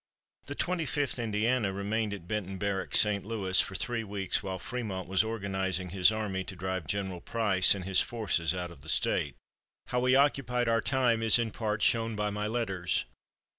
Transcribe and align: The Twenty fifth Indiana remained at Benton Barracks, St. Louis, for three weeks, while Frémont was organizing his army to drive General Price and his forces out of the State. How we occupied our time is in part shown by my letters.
The 0.47 0.55
Twenty 0.55 0.87
fifth 0.87 1.19
Indiana 1.19 1.71
remained 1.71 2.11
at 2.11 2.27
Benton 2.27 2.57
Barracks, 2.57 2.99
St. 2.99 3.23
Louis, 3.23 3.61
for 3.61 3.75
three 3.75 4.03
weeks, 4.03 4.41
while 4.41 4.57
Frémont 4.57 5.05
was 5.05 5.23
organizing 5.23 5.89
his 5.91 6.11
army 6.11 6.43
to 6.45 6.55
drive 6.55 6.87
General 6.87 7.21
Price 7.21 7.75
and 7.75 7.85
his 7.85 8.01
forces 8.01 8.55
out 8.55 8.71
of 8.71 8.81
the 8.81 8.89
State. 8.89 9.35
How 9.89 9.99
we 9.99 10.15
occupied 10.15 10.67
our 10.67 10.81
time 10.81 11.21
is 11.21 11.37
in 11.37 11.51
part 11.51 11.83
shown 11.83 12.15
by 12.15 12.31
my 12.31 12.47
letters. 12.47 13.05